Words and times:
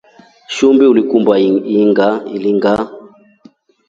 Shumbi 0.55 0.85
ulikumba 0.91 1.33
ilinga? 2.35 2.75